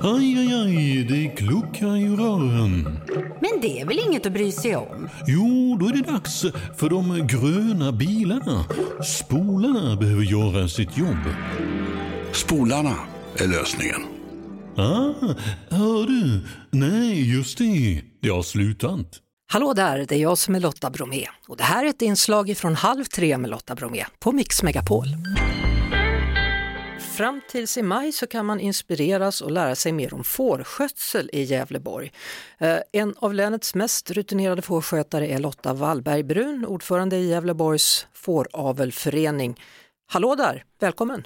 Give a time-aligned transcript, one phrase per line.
[0.00, 2.98] Aj, aj, aj, det kluckar i rören.
[3.40, 5.08] Men det är väl inget att bry sig om?
[5.26, 6.44] Jo, då är det dags
[6.76, 8.64] för de gröna bilarna.
[9.04, 11.24] Spolarna behöver göra sitt jobb.
[12.32, 12.94] Spolarna
[13.36, 14.00] är lösningen.
[14.76, 15.34] Ah,
[15.70, 16.40] hör du?
[16.70, 18.02] Nej, just det.
[18.22, 19.06] Det har slutat.
[19.52, 22.56] Hallå där, det är jag som är Lotta Bromé och det här är ett inslag
[22.56, 25.06] från Halv tre med Lotta Bromé på Mix Megapol.
[27.16, 31.42] Fram tills i maj så kan man inspireras och lära sig mer om fårskötsel i
[31.42, 32.12] Gävleborg.
[32.58, 39.60] Eh, En av länets mest rutinerade fårskötare är Lotta Wallberg Brun, ordförande i Gävleborgs fåravelförening.
[40.12, 41.24] Hallå där, välkommen!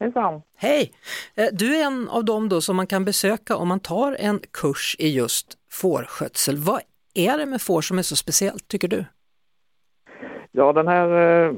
[0.00, 0.42] Hejsan.
[0.56, 0.92] Hej!
[1.34, 4.40] Eh, Du är en av dem då som man kan besöka om man tar en
[4.50, 6.56] kurs i just fårskötsel.
[6.56, 6.80] Vad
[7.14, 9.04] är det med får som är så speciellt tycker du?
[10.52, 11.08] Ja, den här
[11.46, 11.52] eh,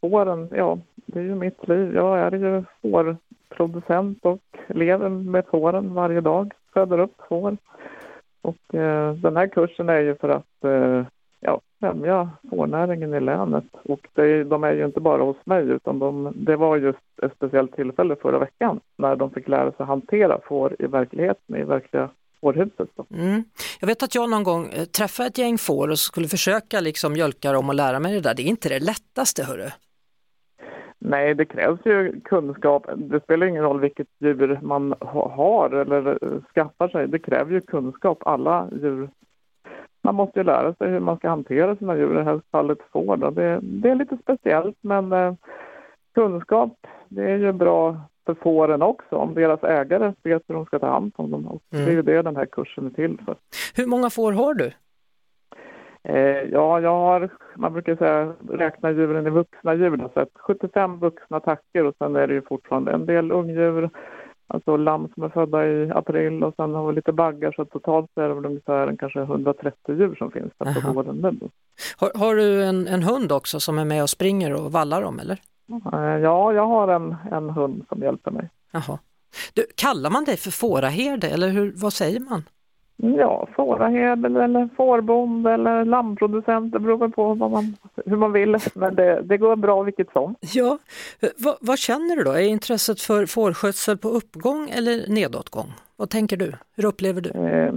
[0.00, 1.94] fåren, ja, det är ju mitt liv.
[1.94, 6.52] Jag är ju fårproducent och lever med fåren varje dag.
[6.74, 7.56] Föder upp får.
[8.42, 11.04] Och eh, den här kursen är ju för att eh,
[11.40, 13.64] ja, främja fårnäringen i länet.
[13.84, 16.98] Och det, är- de är ju inte bara hos mig utan de, det var just
[17.22, 21.62] ett speciellt tillfälle förra veckan när de fick lära sig hantera får i verkligheten, i
[21.62, 22.08] verkliga
[22.40, 22.88] fårhuset.
[23.14, 23.44] Mm.
[23.80, 27.12] Jag vet att jag någon gång eh, träffade ett gäng får och skulle försöka liksom
[27.12, 28.34] mjölka dem och lära mig det där.
[28.34, 29.68] Det är inte det lättaste hörru.
[31.02, 32.86] Nej, det krävs ju kunskap.
[32.96, 37.08] Det spelar ingen roll vilket djur man ha- har eller eh, skaffar sig.
[37.08, 39.10] Det kräver ju kunskap, alla djur.
[40.02, 42.78] Man måste ju lära sig hur man ska hantera sina djur, i det här fallet
[42.92, 43.16] får.
[43.30, 45.34] Det, det är lite speciellt, men eh,
[46.14, 50.78] kunskap, det är ju bra för fåren också, om deras ägare vet hur de ska
[50.78, 51.46] ta hand om dem.
[51.46, 53.34] Och Det är ju det den här kursen är till för.
[53.74, 54.72] Hur många får har du?
[56.02, 60.08] Eh, ja, jag har, man brukar säga, räkna djuren i vuxna djur.
[60.14, 63.90] Så att 75 vuxna tackor och sen är det ju fortfarande en del ungdjur,
[64.46, 68.10] alltså lamm som är födda i april och sen har vi lite baggar så totalt
[68.14, 71.48] är det väl ungefär kanske 130 djur som finns där på gården nu.
[71.96, 75.18] Har, har du en, en hund också som är med och springer och vallar dem
[75.18, 75.38] eller?
[75.92, 78.48] Eh, ja, jag har en, en hund som hjälper mig.
[78.72, 78.98] Jaha.
[79.54, 82.42] Du, kallar man dig för fåraherde eller hur, vad säger man?
[83.02, 88.56] Ja, fåraherde eller fårbonde eller lammproducent, det beror på vad man, hur man vill.
[88.74, 90.34] Men det, det går bra vilket som.
[90.40, 90.78] Ja,
[91.36, 92.32] vad, vad känner du då?
[92.32, 95.72] Är intresset för fårskötsel på uppgång eller nedåtgång?
[95.96, 96.52] Vad tänker du?
[96.76, 97.30] Hur upplever du?
[97.30, 97.72] Eh,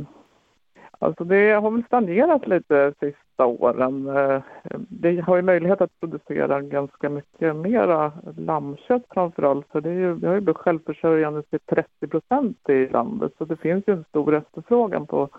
[1.04, 4.08] alltså det har väl stagnerat lite sista åren.
[4.08, 4.42] Eh,
[4.90, 9.66] det har ju möjlighet att producera ganska mycket mera lammkött framförallt.
[9.72, 13.32] Så det är ju, vi har ju blivit självförsörjande till 30 procent i landet.
[13.38, 15.30] Så det finns ju en stor efterfrågan på,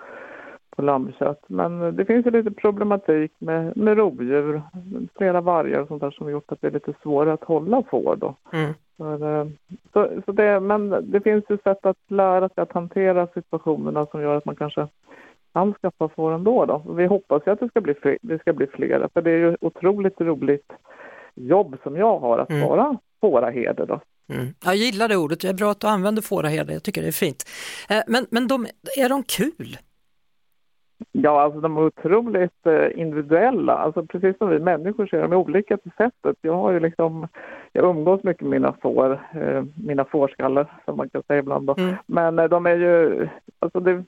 [0.77, 1.45] på lammkött.
[1.47, 4.63] Men det finns ju lite problematik med, med rovdjur,
[5.19, 8.17] flera vargar och sånt där som gjort att det är lite svårare att hålla får
[8.17, 8.35] då.
[8.53, 8.75] Mm.
[8.97, 9.47] För, eh,
[9.93, 14.23] Så, så det, men det finns ju sätt att lära sig att hantera situationerna som
[14.23, 14.89] gör att man kanske
[15.55, 16.67] kan skaffa får ändå.
[16.67, 16.95] Då.
[16.95, 19.37] Vi hoppas ju att det ska bli, fler, det ska bli flera, för det är
[19.39, 20.73] ju otroligt roligt
[21.35, 22.69] jobb som jag har att Mm.
[22.69, 23.87] vara fåraherde.
[23.87, 24.01] Då.
[24.35, 24.47] Mm.
[24.65, 27.13] Jag gillar det ordet, det är bra att du använder fåraherde, jag tycker det är
[27.13, 27.45] fint.
[27.91, 28.67] Eh, Men, men de,
[28.97, 29.77] är de kul?
[31.13, 33.73] Ja, alltså de är otroligt eh, individuella.
[33.73, 36.37] Alltså precis som vi människor så är de olika på sättet.
[36.41, 37.29] Jag har ju liksom,
[37.73, 41.75] jag umgås mycket med mina får, eh, mina fårskallar som man kan säga ibland då.
[41.79, 41.95] Mm.
[42.07, 43.29] Men de är ju,
[43.59, 44.05] alltså det,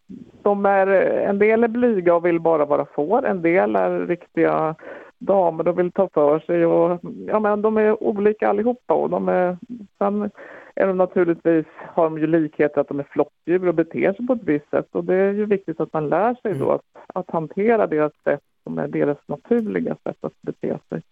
[0.46, 0.86] de är,
[1.30, 4.74] en del är blyga och vill bara vara får, en del är riktiga
[5.18, 9.28] damer och vill ta för sig och ja men de är olika allihopa och de
[9.28, 9.56] är,
[9.98, 10.30] sen
[10.74, 14.32] är de naturligtvis, har de ju likheter att de är flockdjur och beter sig på
[14.32, 17.30] ett visst sätt och det är ju viktigt att man lär sig då att, att
[17.30, 21.02] hantera deras sätt som är deras naturliga sätt att bete sig.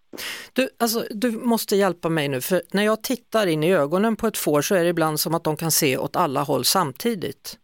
[0.53, 4.27] Du, alltså, du måste hjälpa mig nu, för när jag tittar in i ögonen på
[4.27, 7.59] ett får så är det ibland som att de kan se åt alla håll samtidigt.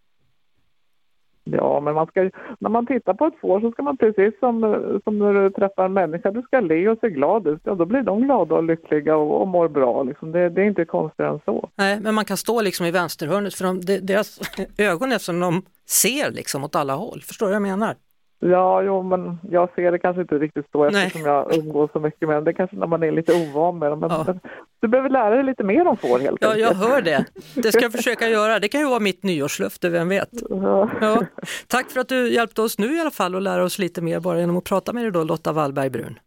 [1.58, 2.30] Ja, men man ska,
[2.60, 4.62] när man tittar på ett får så ska man precis som,
[5.04, 7.62] som när du träffar en människa, du ska le och se glad ut.
[7.64, 10.04] Ja, då blir de glada och lyckliga och, och mår bra.
[10.04, 10.32] Liksom.
[10.32, 11.70] Det, det är inte konstigare än så.
[11.76, 14.40] Nej, men man kan stå liksom i vänsterhörnet för de, de, deras
[14.78, 17.22] ögon är som de ser liksom åt alla håll.
[17.22, 17.96] Förstår du vad jag menar?
[18.44, 21.06] Ja, jo, men jag ser det kanske inte riktigt så Nej.
[21.06, 22.44] eftersom jag umgås så mycket med dem.
[22.44, 24.00] Det kanske när man är lite ovan med dem.
[24.00, 24.36] Men, Ja.
[24.80, 26.90] du behöver lära dig lite mer om får helt Ja, jag enkelt.
[26.90, 27.26] hör det.
[27.56, 28.60] Det ska jag försöka göra.
[28.60, 30.30] Det kan ju vara mitt nyårslöfte, vem vet?
[30.50, 30.90] Ja.
[31.02, 31.26] Ja.
[31.68, 34.20] Tack för att du hjälpte oss nu i alla fall och lära oss lite mer
[34.20, 36.20] bara genom att prata med dig då, Lotta Wallberg Brun.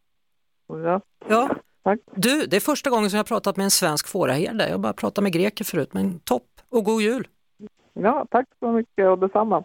[0.68, 1.48] Ja, Ja,
[1.84, 1.98] tack.
[2.14, 4.64] du, det är första gången som jag har pratat med en svensk fåraherde.
[4.64, 7.26] Jag har bara pratat med greker förut, men topp och god jul!
[7.94, 9.64] Ja, tack så mycket och detsamma.